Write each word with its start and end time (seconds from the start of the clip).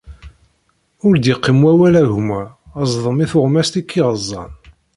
Ur 1.05 1.13
d-yeqqim 1.17 1.59
wawal 1.65 1.95
agma, 2.03 2.41
zḍem 2.91 3.17
i 3.23 3.25
tuɣmas 3.31 3.71
i 3.79 3.81
k-iɣeẓẓan. 3.89 4.51